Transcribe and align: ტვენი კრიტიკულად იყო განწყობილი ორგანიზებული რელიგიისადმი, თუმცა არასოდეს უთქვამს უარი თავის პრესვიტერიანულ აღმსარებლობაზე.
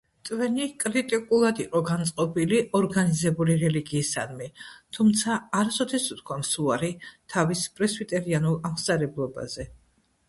ტვენი 0.27 0.63
კრიტიკულად 0.83 1.59
იყო 1.63 1.81
განწყობილი 1.89 2.61
ორგანიზებული 2.79 3.59
რელიგიისადმი, 3.65 4.49
თუმცა 4.99 5.37
არასოდეს 5.61 6.09
უთქვამს 6.17 6.53
უარი 6.65 6.93
თავის 7.35 7.67
პრესვიტერიანულ 7.79 8.61
აღმსარებლობაზე. 8.71 9.73